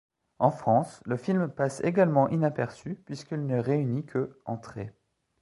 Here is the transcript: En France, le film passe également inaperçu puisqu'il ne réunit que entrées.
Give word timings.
En 0.39 0.49
France, 0.49 0.99
le 1.05 1.15
film 1.15 1.47
passe 1.47 1.79
également 1.81 2.27
inaperçu 2.29 2.95
puisqu'il 3.05 3.45
ne 3.45 3.59
réunit 3.59 4.03
que 4.03 4.39
entrées. 4.45 4.91